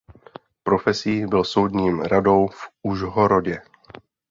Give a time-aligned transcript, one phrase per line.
[0.63, 3.61] Profesí byl soudním radou v Užhorodě.